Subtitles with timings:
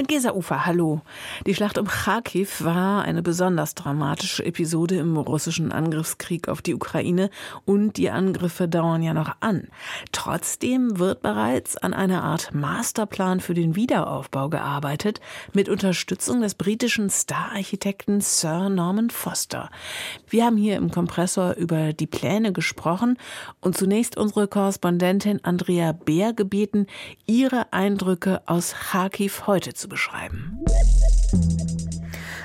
[0.00, 1.02] mit Gesa Ufer, hallo.
[1.44, 7.28] Die Schlacht um Kharkiv war eine besonders dramatische Episode im russischen Angriffskrieg auf die Ukraine
[7.66, 9.68] und die Angriffe dauern ja noch an.
[10.10, 15.20] Trotzdem wird bereits an einer Art Masterplan für den Wiederaufbau gearbeitet,
[15.52, 19.68] mit Unterstützung des britischen Star-Architekten Sir Norman Foster.
[20.30, 23.18] Wir haben hier im Kompressor über die Pläne gesprochen
[23.60, 26.86] und zunächst unsere Korrespondentin Andrea Beer gebeten,
[27.26, 30.64] ihre Eindrücke aus Kharkiv heute zu beschreiben.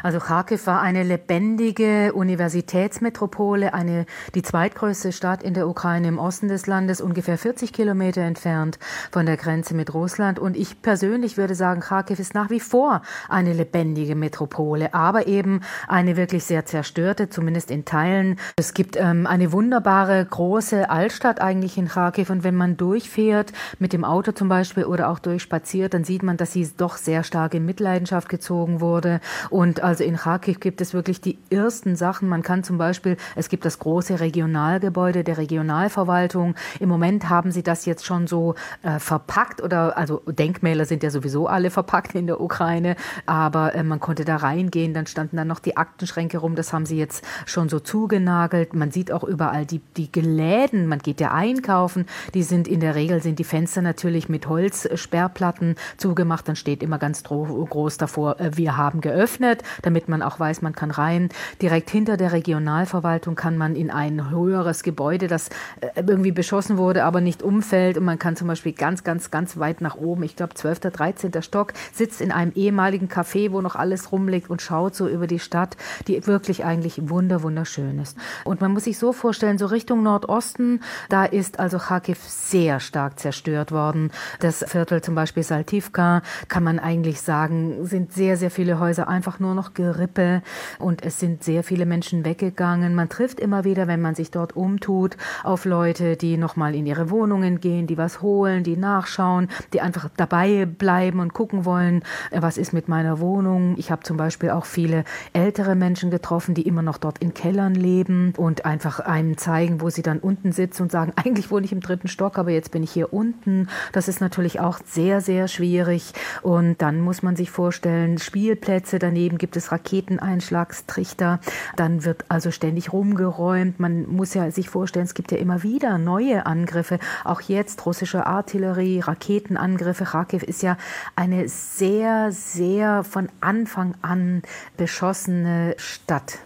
[0.05, 4.05] Also Kharkiv war eine lebendige Universitätsmetropole, eine,
[4.36, 8.78] die zweitgrößte Stadt in der Ukraine im Osten des Landes, ungefähr 40 Kilometer entfernt
[9.09, 10.38] von der Grenze mit Russland.
[10.38, 15.62] Und ich persönlich würde sagen, Kharkiv ist nach wie vor eine lebendige Metropole, aber eben
[15.88, 18.38] eine wirklich sehr zerstörte, zumindest in Teilen.
[18.58, 22.30] Es gibt ähm, eine wunderbare große Altstadt eigentlich in Kharkiv.
[22.30, 26.38] Und wenn man durchfährt, mit dem Auto zum Beispiel oder auch durchspaziert, dann sieht man,
[26.38, 29.20] dass sie doch sehr stark in Mitleidenschaft gezogen wurde.
[29.50, 32.28] Und also also in Kharkiv gibt es wirklich die ersten Sachen.
[32.28, 36.56] Man kann zum Beispiel, es gibt das große Regionalgebäude der Regionalverwaltung.
[36.82, 41.12] Im Moment haben sie das jetzt schon so äh, verpackt oder, also Denkmäler sind ja
[41.12, 44.94] sowieso alle verpackt in der Ukraine, aber äh, man konnte da reingehen.
[44.94, 46.56] Dann standen dann noch die Aktenschränke rum.
[46.56, 48.73] Das haben sie jetzt schon so zugenagelt.
[48.73, 50.88] Man sieht auch überall die, die Geläden.
[50.88, 52.06] Man geht ja einkaufen.
[52.34, 56.50] Die sind in der Regel sind die Fenster natürlich mit Holzsperrplatten zugemacht.
[56.50, 60.73] Dann steht immer ganz groß davor, äh, wir haben geöffnet damit man auch weiß, man
[60.73, 61.30] kann rein.
[61.61, 67.03] Direkt hinter der Regionalverwaltung kann man in ein höheres Gebäude, das äh, irgendwie beschossen wurde,
[67.03, 67.97] aber nicht umfällt.
[67.97, 71.42] Und man kann zum Beispiel ganz, ganz, ganz weit nach oben, ich glaube 12., 13.
[71.42, 75.39] Stock, sitzt in einem ehemaligen Café, wo noch alles rumliegt und schaut so über die
[75.39, 75.77] Stadt,
[76.08, 78.17] die wirklich eigentlich wunder, wunderschön ist.
[78.44, 83.20] Und man muss sich so vorstellen, so Richtung Nordosten, da ist also Kharkiv sehr stark
[83.20, 84.11] zerstört worden.
[84.39, 89.39] Das Viertel zum Beispiel Saltivka, kann man eigentlich sagen, sind sehr, sehr viele Häuser einfach
[89.39, 90.42] nur noch Gerippe
[90.80, 92.95] und es sind sehr viele Menschen weggegangen.
[92.95, 97.10] Man trifft immer wieder, wenn man sich dort umtut, auf Leute, die nochmal in ihre
[97.10, 102.42] Wohnungen gehen, die was holen, die nachschauen, die einfach dabei bleiben und gucken wollen, äh,
[102.42, 103.76] was ist mit meiner Wohnung.
[103.77, 107.76] Ich habe zum Beispiel auch viele ältere Menschen getroffen, die immer noch dort in Kellern
[107.76, 111.72] leben und einfach einem zeigen, wo sie dann unten sitzen und sagen, eigentlich wohne ich
[111.72, 113.67] im dritten Stock, aber jetzt bin ich hier unten.
[113.92, 116.14] Das ist natürlich auch sehr, sehr schwierig.
[116.42, 121.39] Und dann muss man sich vorstellen, Spielplätze daneben gibt es es Raketeneinschlagstrichter.
[121.76, 123.80] Dann wird also ständig rumgeräumt.
[123.80, 126.99] Man muss ja sich vorstellen, es gibt ja immer wieder neue Angriffe.
[127.23, 130.06] Auch jetzt russische Artillerie, Raketenangriffe.
[130.06, 130.77] Kharkiv ist ja
[131.15, 134.42] eine sehr, sehr von Anfang an
[134.77, 136.39] beschossene Stadt.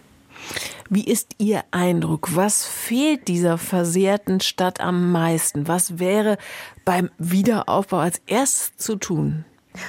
[0.88, 2.34] Wie ist Ihr Eindruck?
[2.34, 5.68] Was fehlt dieser versehrten Stadt am meisten?
[5.68, 6.38] Was wäre
[6.84, 9.44] beim Wiederaufbau als erstes zu tun?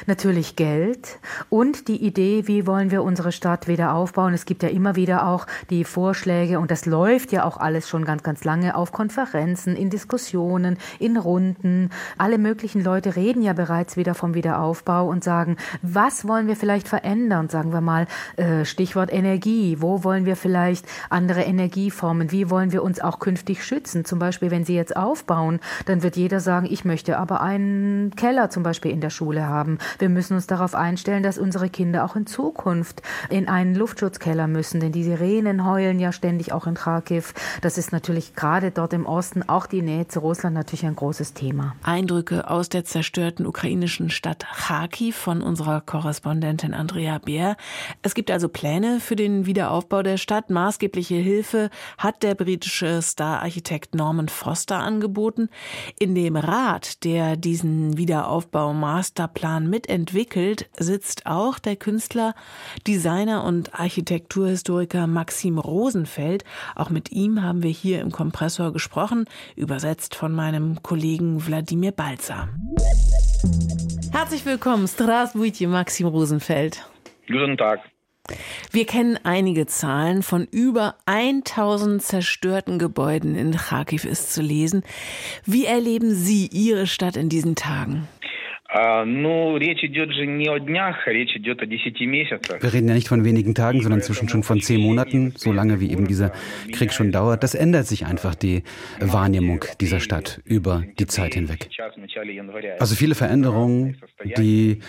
[0.06, 1.20] Natürlich Geld
[1.50, 4.34] und die Idee, wie wollen wir unsere Stadt wieder aufbauen.
[4.34, 8.06] Es gibt ja immer wieder auch die Vorschläge und das läuft ja auch alles schon
[8.06, 11.90] ganz, ganz lange auf Konferenzen, in Diskussionen, in Runden.
[12.20, 16.88] Alle möglichen Leute reden ja bereits wieder vom Wiederaufbau und sagen, was wollen wir vielleicht
[16.88, 17.50] verändern?
[17.50, 18.06] Sagen wir mal
[18.38, 19.78] äh, Stichwort Energie.
[19.80, 22.32] Wo wollen wir vielleicht andere Energieformen?
[22.32, 24.06] Wie wollen wir uns auch künftig schützen?
[24.06, 28.52] Zum Beispiel, wenn Sie jetzt aufbauen, dann wird jeder sagen, ich möchte aber einen Keller
[28.52, 29.80] zum Beispiel in der Schule haben haben.
[30.00, 34.80] Wir müssen uns darauf einstellen, dass unsere Kinder auch in Zukunft in einen Luftschutzkeller müssen,
[34.80, 37.34] denn die Sirenen heulen ja ständig auch in Kharkiv.
[37.62, 41.34] Das ist natürlich gerade dort im Osten, auch die Nähe zu Russland, natürlich ein großes
[41.34, 41.76] Thema.
[41.84, 47.58] Eindrücke aus der zerstörten ukrainischen Stadt Kharkiv von unserer Korrespondentin Andrea Beer.
[48.02, 50.50] Es gibt also Pläne für den Wiederaufbau der Stadt.
[50.50, 55.50] Maßgebliche Hilfe hat der britische Star-Architekt Norman Foster angeboten.
[56.00, 62.34] In dem Rat, der diesen Wiederaufbau-Masterplan Jahren mitentwickelt, sitzt auch der Künstler,
[62.88, 66.44] Designer und Architekturhistoriker Maxim Rosenfeld.
[66.76, 72.50] Auch mit ihm haben wir hier im Kompressor gesprochen, übersetzt von meinem Kollegen Wladimir Balzer.
[74.12, 76.86] Herzlich willkommen, Strasbourg, Maxim Rosenfeld.
[77.28, 77.82] Guten Tag.
[78.72, 80.24] Wir kennen einige Zahlen.
[80.24, 84.84] Von über 1000 zerstörten Gebäuden in Kharkiv ist zu lesen.
[85.46, 88.08] Wie erleben Sie Ihre Stadt in diesen Tagen?
[92.62, 95.82] Wir reden ja nicht von wenigen Tagen, sondern zwischen schon von zehn Monaten, so lange
[95.82, 96.32] wie eben dieser
[96.72, 97.44] Krieg schon dauert.
[97.44, 98.64] Das ändert sich einfach die
[99.02, 101.68] Wahrnehmung dieser Stadt über die Zeit hinweg.
[102.80, 103.98] Also viele Veränderungen,
[104.38, 104.80] die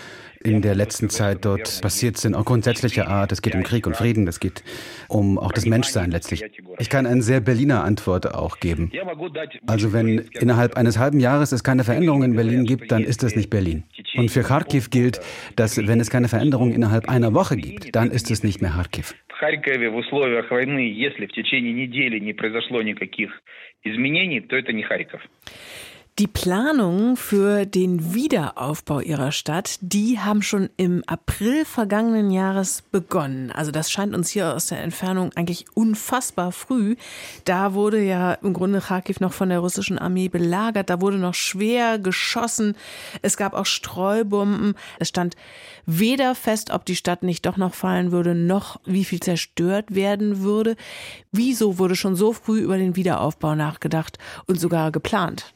[0.42, 3.32] in der letzten Zeit dort passiert sind, auch grundsätzlicher Art.
[3.32, 4.62] Es geht um Krieg und Frieden, es geht
[5.08, 6.44] um auch das Menschsein letztlich.
[6.78, 8.92] Ich kann eine sehr Berliner Antwort auch geben.
[9.66, 13.34] Also wenn innerhalb eines halben Jahres es keine Veränderung in Berlin gibt, dann ist das
[13.34, 13.84] nicht Berlin.
[14.16, 15.20] Und für Kharkiv gilt,
[15.56, 19.14] dass wenn es keine Veränderung innerhalb einer Woche gibt, dann ist es nicht mehr Kharkiv.
[19.38, 23.30] Харькове в условиях войны, если в течение недели не произошло никаких
[23.84, 25.22] изменений, то это не Харьков.
[26.19, 33.51] Die Planungen für den Wiederaufbau ihrer Stadt, die haben schon im April vergangenen Jahres begonnen.
[33.51, 36.97] Also das scheint uns hier aus der Entfernung eigentlich unfassbar früh.
[37.45, 40.91] Da wurde ja im Grunde Kharkiv noch von der russischen Armee belagert.
[40.91, 42.75] Da wurde noch schwer geschossen.
[43.23, 44.75] Es gab auch Streubomben.
[44.99, 45.35] Es stand
[45.87, 50.43] weder fest, ob die Stadt nicht doch noch fallen würde, noch wie viel zerstört werden
[50.43, 50.75] würde.
[51.31, 55.55] Wieso wurde schon so früh über den Wiederaufbau nachgedacht und sogar geplant?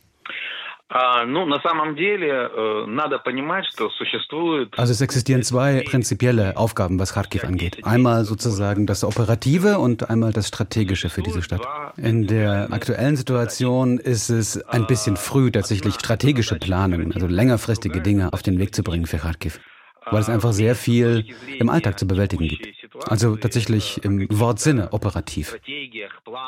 [4.62, 7.84] Э, also es existieren zwei prinzipielle Aufgaben, was Kharkiv angeht.
[7.84, 11.62] Einmal sozusagen das Operative und einmal das Strategische für diese Stadt.
[11.98, 18.32] In der aktuellen Situation ist es ein bisschen früh, tatsächlich strategische Planungen, also längerfristige Dinge
[18.32, 19.60] auf den Weg zu bringen für Kharkiv
[20.12, 21.26] weil es einfach sehr viel
[21.60, 22.68] im Alltag zu bewältigen gibt.
[23.09, 25.59] Also tatsächlich im Wortsinne operativ.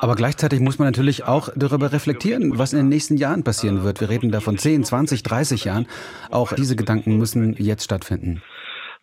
[0.00, 4.00] Aber gleichzeitig muss man natürlich auch darüber reflektieren, was in den nächsten Jahren passieren wird.
[4.00, 5.86] Wir reden da von 10, 20, 30 Jahren.
[6.30, 8.42] Auch diese Gedanken müssen jetzt stattfinden.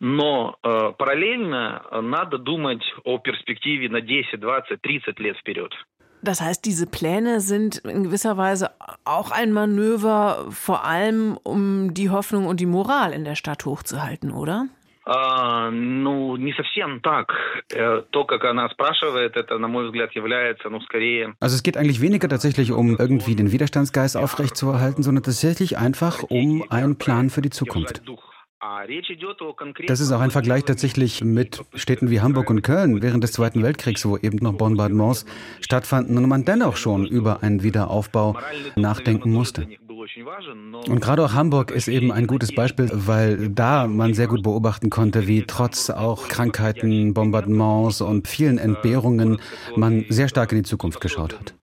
[0.04, 5.72] Но э, параллельно надо думать о перспективе на 10, 20, 30 лет вперед.
[6.24, 8.70] Das heißt, diese Pläne sind in gewisser Weise
[9.04, 14.30] auch ein Manöver, vor allem um die Hoffnung und die Moral in der Stadt hochzuhalten,
[14.30, 14.66] oder?
[15.06, 17.32] Ну, не совсем так.
[17.74, 21.34] Э, то, как она спрашивает, это, на мой взгляд, является, ну, скорее...
[21.40, 26.64] Also es geht eigentlich weniger tatsächlich um irgendwie den Widerstandsgeist aufrechtzuerhalten, sondern tatsächlich einfach um
[26.70, 28.00] einen Plan für die Zukunft.
[29.88, 33.60] Das ist auch ein Vergleich tatsächlich mit Städten wie Hamburg und Köln während des Zweiten
[33.64, 35.26] Weltkriegs, wo eben noch Bombardements
[35.60, 38.38] stattfanden und man dennoch schon über einen Wiederaufbau
[38.76, 39.66] nachdenken musste.
[40.87, 44.89] Und gerade auch Hamburg ist eben ein gutes Beispiel, weil da man sehr gut beobachten
[44.89, 49.39] konnte, wie trotz auch Krankheiten, Bombardements und vielen Entbehrungen
[49.75, 51.53] man sehr stark in die Zukunft geschaut hat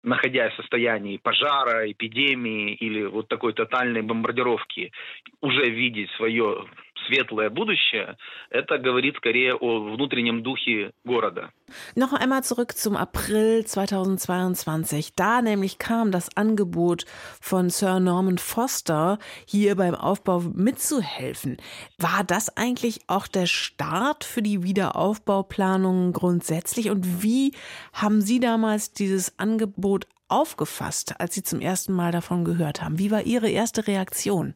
[7.04, 8.18] уже видеть свое светлое будущее,
[8.50, 11.52] это говорит скорее о внутреннем духе города.
[11.96, 15.14] Noch einmal zurück zum April 2022.
[15.16, 17.06] Da nämlich kam das Angebot
[17.42, 21.58] von Sir Norman Foster, hier beim Aufbau mitzuhelfen.
[21.98, 26.90] War das eigentlich auch der Start für die Wiederaufbauplanung grundsätzlich?
[26.90, 27.54] Und wie
[27.94, 33.00] haben Sie damals dieses Angebot aufgefasst, als Sie zum ersten Mal davon gehört haben?
[33.00, 34.56] Wie war Ihre erste Reaktion?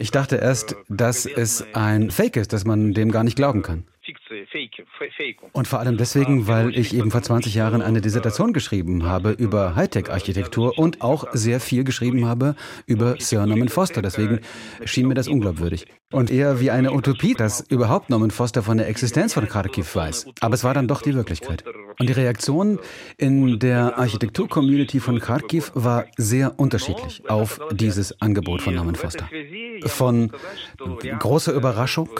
[0.00, 3.84] Ich dachte erst, dass es ein Fake ist, dass man dem gar nicht glauben kann.
[5.52, 9.76] Und vor allem deswegen, weil ich eben vor 20 Jahren eine Dissertation geschrieben habe über
[9.76, 12.56] Hightech-Architektur und auch sehr viel geschrieben habe
[12.86, 14.02] über Sir Norman Foster.
[14.02, 14.40] Deswegen
[14.84, 15.86] schien mir das unglaubwürdig.
[16.10, 20.26] Und eher wie eine Utopie, dass überhaupt Norman Foster von der Existenz von Kharkiv weiß.
[20.40, 21.64] Aber es war dann doch die Wirklichkeit.
[21.98, 22.80] Und die Reaktion
[23.18, 29.28] in der Architektur-Community von Kharkiv war sehr unterschiedlich auf dieses Angebot von Norman Foster.
[29.86, 30.32] Von
[31.18, 32.10] großer Überraschung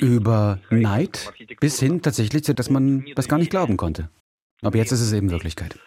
[0.00, 1.19] über Neid
[1.60, 4.10] bis hin tatsächlich, dass man das gar nicht glauben konnte.
[4.62, 5.78] Aber jetzt ist es eben Wirklichkeit.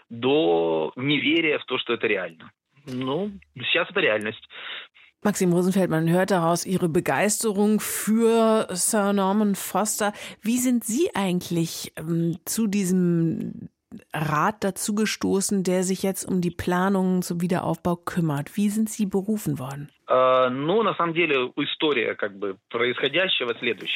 [5.24, 10.12] Maxim Rosenfeld, man hört daraus Ihre Begeisterung für Sir Norman Foster.
[10.42, 13.70] Wie sind Sie eigentlich ähm, zu diesem
[14.14, 18.56] Rat dazugestoßen, der sich jetzt um die Planungen zum Wiederaufbau kümmert?
[18.58, 19.90] Wie sind Sie berufen worden?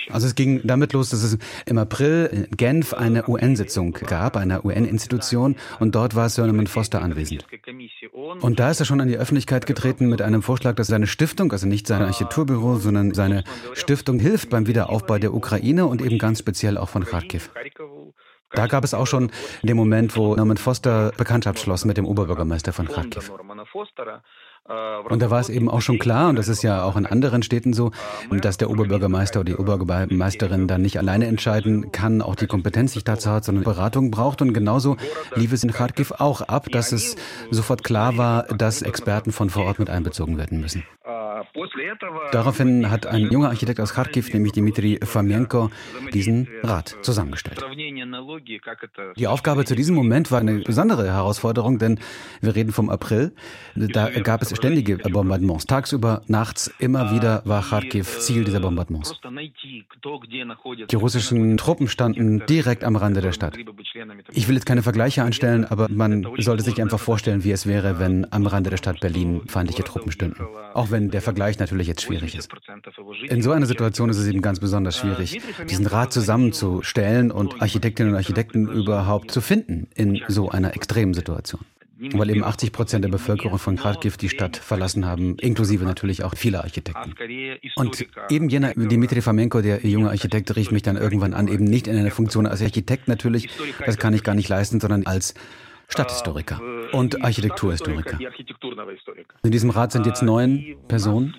[0.09, 4.63] Also es ging damit los, dass es im April in Genf eine UN-Sitzung gab, einer
[4.63, 7.45] UN-Institution, und dort war Sir Norman Foster anwesend.
[8.39, 11.51] Und da ist er schon an die Öffentlichkeit getreten mit einem Vorschlag, dass seine Stiftung,
[11.51, 16.39] also nicht sein Architekturbüro, sondern seine Stiftung hilft beim Wiederaufbau der Ukraine und eben ganz
[16.39, 17.51] speziell auch von Kharkiv.
[18.51, 22.71] Da gab es auch schon den Moment, wo Norman Foster Bekanntschaft schloss mit dem Oberbürgermeister
[22.73, 23.31] von Kharkiv.
[25.09, 27.41] Und da war es eben auch schon klar, und das ist ja auch in anderen
[27.41, 27.91] Städten so,
[28.29, 33.05] dass der Oberbürgermeister oder die Oberbürgermeisterin dann nicht alleine entscheiden kann, auch die Kompetenz sich
[33.05, 34.41] dazu hat, sondern Beratung braucht.
[34.41, 34.97] Und genauso
[35.35, 37.15] lief es in Kharkiv auch ab, dass es
[37.49, 40.83] sofort klar war, dass Experten von vor Ort mit einbezogen werden müssen.
[42.31, 45.69] Daraufhin hat ein junger Architekt aus Kharkiv, nämlich Dmitri Fomenko,
[46.13, 47.63] diesen Rat zusammengestellt.
[49.17, 51.99] Die Aufgabe zu diesem Moment war eine besondere Herausforderung, denn
[52.41, 53.33] wir reden vom April.
[53.75, 55.65] Da gab es ständige Bombardements.
[55.65, 59.19] Tagsüber, nachts, immer wieder war Kharkiv Ziel dieser Bombardements.
[60.89, 63.57] Die russischen Truppen standen direkt am Rande der Stadt.
[64.33, 67.99] Ich will jetzt keine Vergleiche anstellen, aber man sollte sich einfach vorstellen, wie es wäre,
[67.99, 70.45] wenn am Rande der Stadt Berlin feindliche Truppen stünden.
[70.73, 72.49] Auch wenn der Vergleich natürlich jetzt schwierig ist.
[73.27, 78.13] In so einer Situation ist es eben ganz besonders schwierig, diesen Rat zusammenzustellen und Architektinnen
[78.13, 81.65] und Architekten überhaupt zu finden in so einer extremen Situation.
[82.13, 86.35] weil eben 80 Prozent der Bevölkerung von Kharkiv die Stadt verlassen haben, inklusive natürlich auch
[86.35, 87.13] viele Architekten.
[87.75, 91.87] Und eben jener Dimitri Fomenko, der junge Architekt, rief mich dann irgendwann an, eben nicht
[91.87, 93.49] in einer Funktion als Architekt natürlich,
[93.85, 95.33] das kann ich gar nicht leisten, sondern als
[95.87, 98.19] Stadthistoriker und Architekturhistoriker.
[99.43, 101.33] In diesem Rat sind jetzt neun Personen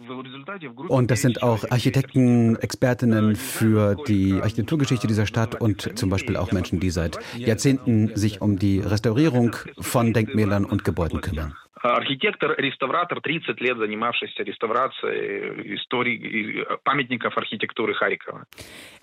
[0.89, 6.53] und das sind auch Architekten, Expertinnen für die Architekturgeschichte dieser Stadt und zum Beispiel auch
[6.53, 11.55] Menschen, die seit Jahrzehnten sich um die Restaurierung von Denkmälern und Gebäuden kümmern.
[11.82, 18.46] Архитектор, реставратор, 30 лет занимавшийся реставрацией истории, памятников архитектуры Харькова.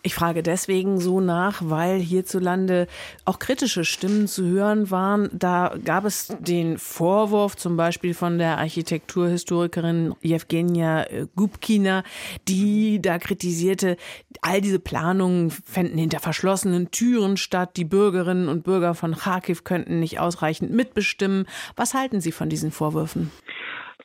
[0.03, 2.87] Ich frage deswegen so nach, weil hierzulande
[3.27, 5.29] auch kritische Stimmen zu hören waren.
[5.33, 11.05] Da gab es den Vorwurf zum Beispiel von der Architekturhistorikerin Jewgenia
[11.37, 12.03] Gubkina,
[12.49, 13.99] die da kritisierte,
[14.41, 17.77] all diese Planungen fänden hinter verschlossenen Türen statt.
[17.77, 21.47] Die Bürgerinnen und Bürger von Kharkiv könnten nicht ausreichend mitbestimmen.
[21.77, 23.32] Was halten Sie von diesen Vorwürfen?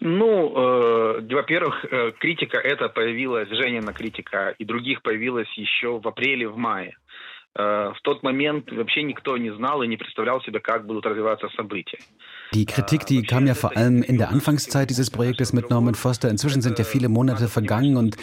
[0.01, 6.49] Ну, э, во-первых, э, критика эта появилась, Женина критика и других появилась еще в апреле,
[6.49, 6.97] в мае.
[7.55, 11.49] Äh, в тот момент вообще никто не знал и не представлял себе, как будут развиваться
[11.51, 11.99] события.
[12.55, 16.29] Die Kritik, die kam ja vor allem in der Anfangszeit dieses Projektes mit Norman Foster.
[16.29, 18.17] Inzwischen sind ja viele Monate vergangen und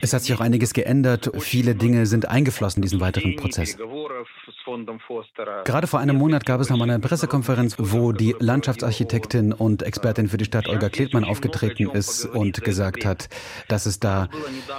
[0.00, 1.30] es hat sich auch einiges geändert.
[1.40, 3.76] Viele Dinge sind eingeflossen in diesen weiteren Prozess.
[5.64, 10.28] Gerade vor einem Monat gab es noch mal eine Pressekonferenz, wo die Landschaftsarchitektin und Expertin
[10.28, 13.28] für die Stadt Olga Kletmann aufgetreten ist und gesagt hat,
[13.68, 14.28] dass es da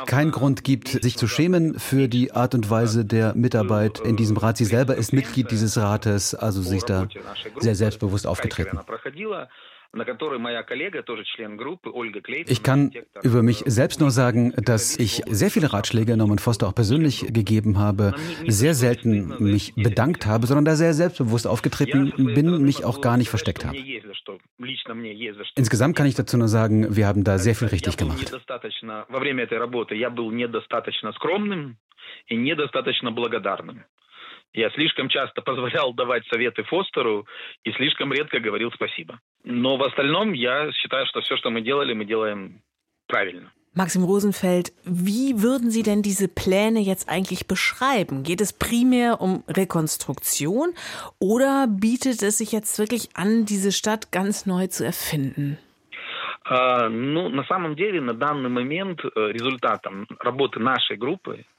[0.05, 4.38] keinen Grund gibt, sich zu schämen für die Art und Weise der Mitarbeit in diesem
[4.38, 4.57] Rat.
[4.57, 7.07] Sie selber ist Mitglied dieses Rates, also sie ist da
[7.60, 8.79] sehr selbstbewusst aufgetreten.
[12.47, 12.92] Ich kann
[13.23, 17.78] über mich selbst nur sagen, dass ich sehr viele Ratschläge Norman Foster auch persönlich gegeben
[17.78, 18.14] habe,
[18.47, 23.30] sehr selten mich bedankt habe, sondern da sehr selbstbewusst aufgetreten bin, mich auch gar nicht
[23.30, 23.78] versteckt habe.
[25.54, 28.30] Insgesamt kann ich dazu nur sagen, wir haben da sehr viel richtig gemacht.
[32.28, 33.85] и недостаточно благодарным.
[34.53, 37.25] Я слишком часто позволял давать советы Фостеру
[37.63, 39.19] и слишком редко говорил спасибо.
[39.43, 42.62] Но в остальном я считаю, что все, что мы делали, мы делаем
[43.07, 43.51] правильно.
[43.75, 48.22] Maxim Rosenfeld, wie würden Sie denn diese Pläne jetzt eigentlich beschreiben?
[48.22, 50.75] Geht es primär um Rekonstruktion
[51.17, 55.57] oder bietet es sich jetzt wirklich an, diese Stadt ganz neu zu erfinden?
[56.45, 61.52] Ну, на самом деле, на данный момент результатом работы нашей группы Э,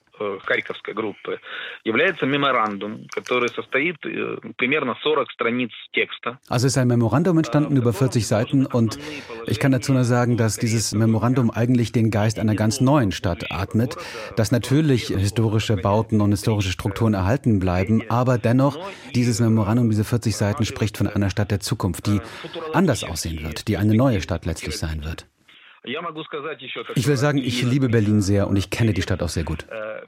[0.46, 1.40] Харьковской группы,
[1.84, 6.40] является меморандум, который состоит э, примерно 40 страниц текста.
[6.50, 9.00] Also ist ein Memorandum entstanden über 40 Seiten und
[9.48, 13.52] ich kann dazu nur sagen, dass dieses Memorandum eigentlich den Geist einer ganz neuen Stadt
[13.52, 13.96] atmet,
[14.36, 18.78] dass natürlich historische Bauten und historische Strukturen erhalten bleiben, aber dennoch
[19.16, 22.20] dieses Memorandum, diese 40 Seiten spricht von einer Stadt der Zukunft, die
[22.74, 25.28] anders aussehen wird, die eine neue Stadt letztlich sein wird.
[26.95, 29.67] Ich will sagen, ich liebe Berlin sehr und ich kenne die Stadt auch sehr gut.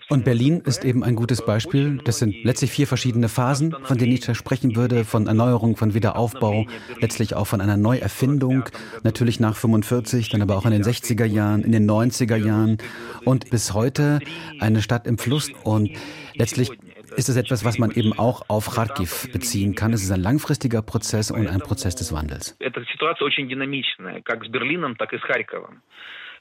[0.08, 1.98] Und Berlin ist eben ein gutes Beispiel.
[2.04, 6.66] Das sind letztlich vier verschiedene Phasen, von denen ich sprechen würde, von Erneuerung, von Wiederaufbau,
[7.00, 8.64] letztlich auch von einer Neuerfindung,
[9.02, 12.78] natürlich nach 45, dann aber auch in den 60er Jahren, in den 90er Jahren
[13.24, 14.20] und bis heute
[14.60, 15.90] eine Stadt im Fluss und
[16.34, 16.70] letztlich
[17.16, 19.92] ist es etwas, was man eben auch auf Kharkiv beziehen kann.
[19.92, 22.56] Es ist ein langfristiger Prozess und ein Prozess des Wandels.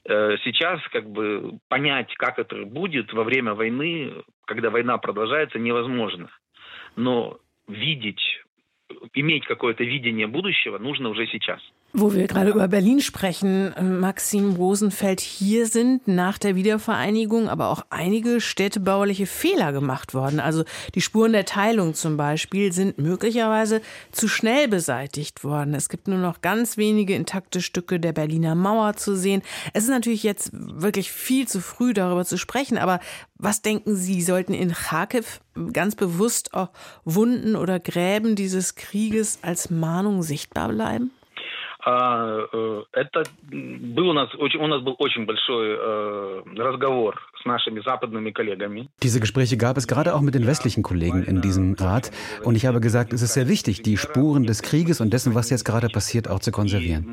[0.08, 4.12] Э, сейчас как бы понять, как это будет во время войны,
[4.46, 6.30] когда война продолжается, невозможно.
[6.94, 8.20] Но видеть,
[9.13, 11.61] иметь какое-то видение будущего нужно уже сейчас.
[11.93, 17.85] Wo wir gerade über Berlin sprechen, Maxim Rosenfeld, hier sind nach der Wiedervereinigung aber auch
[17.89, 20.39] einige städtebauliche Fehler gemacht worden.
[20.39, 20.63] Also
[20.95, 23.81] die Spuren der Teilung zum Beispiel sind möglicherweise
[24.13, 25.73] zu schnell beseitigt worden.
[25.73, 29.41] Es gibt nur noch ganz wenige intakte Stücke der Berliner Mauer zu sehen.
[29.73, 33.01] Es ist natürlich jetzt wirklich viel zu früh darüber zu sprechen, aber
[33.37, 35.41] was denken Sie, sollten in Kharkiv
[35.73, 36.69] ganz bewusst auch
[37.05, 41.11] Wunden oder Gräben dieses Krieges als Mahnung sichtbar bleiben?
[41.83, 45.75] Это был у нас, у нас был очень большой
[46.55, 47.19] разговор
[49.02, 52.10] diese Gespräche gab es gerade auch mit den westlichen Kollegen in diesem Rat.
[52.42, 55.50] Und ich habe gesagt, es ist sehr wichtig, die Spuren des Krieges und dessen, was
[55.50, 57.06] jetzt gerade passiert, auch zu konservieren.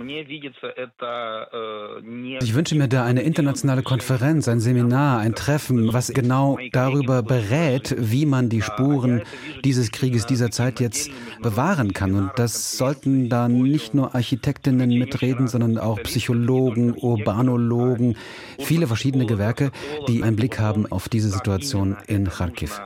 [2.42, 7.96] Ich wünsche mir da eine internationale Konferenz, ein Seminar, ein Treffen, was genau darüber berät,
[7.98, 9.22] wie man die Spuren
[9.63, 11.12] dieses Krieges dieser Zeit jetzt
[11.42, 12.16] bewahren kann.
[12.16, 18.16] Und das sollten dann nicht nur Architektinnen mitreden, sondern auch Psychologen, Urbanologen,
[18.60, 19.72] viele verschiedene Gewerke,
[20.08, 22.82] die einen Blick haben auf diese Situation in Kharkiv.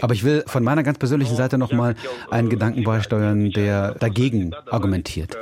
[0.00, 1.94] Aber ich will von meiner ganz persönlichen Seite nochmal
[2.30, 5.36] einen Gedanken beisteuern, der dagegen argumentiert.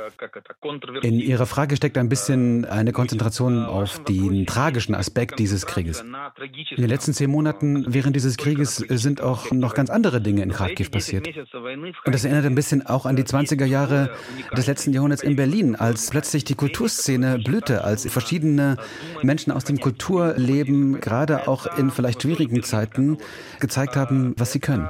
[1.01, 6.01] In Ihrer Frage steckt ein bisschen eine Konzentration auf den tragischen Aspekt dieses Krieges.
[6.01, 10.51] In den letzten zehn Monaten während dieses Krieges sind auch noch ganz andere Dinge in
[10.51, 11.27] Kharkiv passiert.
[11.27, 14.11] Und das erinnert ein bisschen auch an die 20er Jahre
[14.55, 18.77] des letzten Jahrhunderts in Berlin, als plötzlich die Kulturszene blühte, als verschiedene
[19.23, 23.17] Menschen aus dem Kulturleben gerade auch in vielleicht schwierigen Zeiten
[23.59, 24.89] gezeigt haben, was sie können.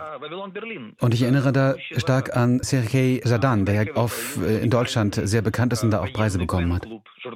[1.00, 5.41] Und ich erinnere da stark an Sergei Sadan, der ja auf, äh, in Deutschland sehr
[5.41, 6.88] bekannt ist und da auch Preise bekommen hat.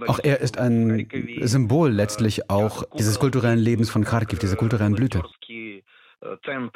[0.08, 1.08] Auch er ist ein
[1.41, 5.24] Symbol letztlich auch dieses kulturellen Lebens von Kharkiv, dieser kulturellen Blüte.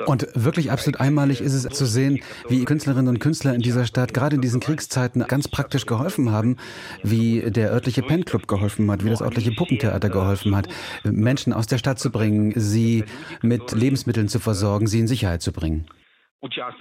[0.06, 4.14] Und wirklich absolut einmalig ist es zu sehen, wie Künstlerinnen und Künstler in dieser Stadt
[4.14, 6.58] gerade in diesen Kriegszeiten ganz praktisch geholfen haben,
[7.04, 10.68] wie der örtliche Pen-Club geholfen hat, wie das örtliche Puppentheater geholfen hat,
[11.04, 13.06] Menschen aus der Stadt zu bringen, sie
[13.42, 15.86] mit Lebensmitteln zu versorgen, sie in Sicherheit zu bringen.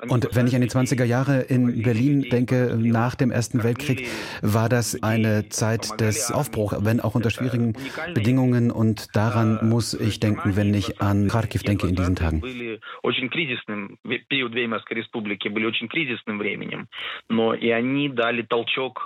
[0.08, 4.08] Und wenn ich an die 20er Jahre in Berlin denke, nach dem Ersten Weltkrieg,
[4.42, 7.74] war das eine Zeit des Aufbruchs, wenn auch unter schwierigen
[8.14, 8.72] Bedingungen.
[8.72, 12.42] Und daran muss ich denken, wenn ich an Kharkiv denke in diesen Tagen.
[17.30, 19.02] Но и они дали толчок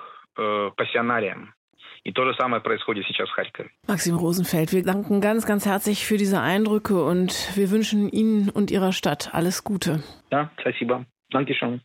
[0.78, 1.54] пассионариям.
[2.05, 3.71] И то же самое происходит сейчас в Харькове.
[3.87, 8.71] Максим Rosenfeld, wir danken ganz, ganz herzlich für diese Eindrücke und wir wünschen Ihnen und
[8.71, 10.03] Ihrer Stadt alles Gute.
[10.31, 11.05] Ja, спасибо.
[11.31, 11.81] Dankeschön.